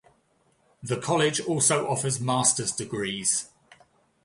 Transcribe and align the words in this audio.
The 0.81 0.97
college 0.97 1.39
also 1.41 1.87
offers 1.87 2.19
master's 2.19 2.71
degrees. 2.71 3.49